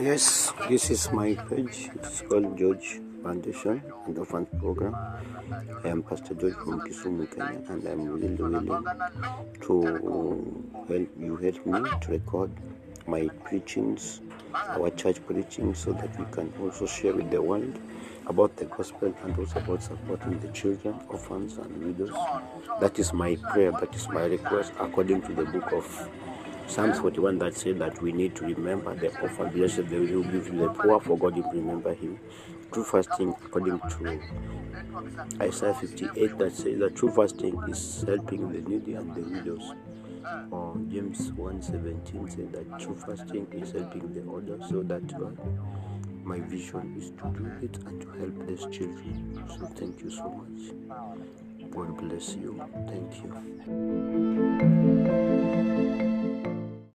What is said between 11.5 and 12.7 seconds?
me to record